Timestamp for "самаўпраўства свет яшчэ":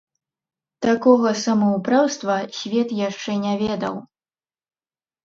1.45-3.31